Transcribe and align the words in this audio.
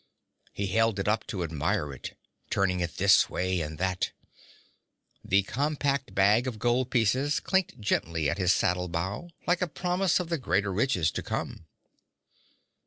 He 0.51 0.65
held 0.65 0.97
it 0.97 1.07
up 1.07 1.27
to 1.27 1.43
admire 1.43 1.93
it, 1.93 2.17
turning 2.49 2.79
it 2.79 2.95
this 2.97 3.29
way 3.29 3.61
and 3.61 3.77
that. 3.77 4.11
The 5.23 5.43
compact 5.43 6.15
bag 6.15 6.47
of 6.47 6.57
gold 6.57 6.89
pieces 6.89 7.39
clinked 7.39 7.79
gently 7.79 8.27
at 8.27 8.39
his 8.39 8.51
saddle 8.51 8.87
bow, 8.87 9.29
like 9.45 9.61
a 9.61 9.67
promise 9.67 10.19
of 10.19 10.29
the 10.29 10.39
greater 10.39 10.73
riches 10.73 11.11
to 11.11 11.21
come. 11.21 11.67